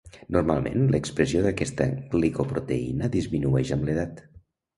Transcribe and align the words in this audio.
Normalment, 0.35 0.87
l'expressió 0.95 1.43
d'aquesta 1.47 1.87
glicoproteïna 2.15 3.11
disminueix 3.19 3.75
amb 3.79 3.87
l'edat. 3.91 4.27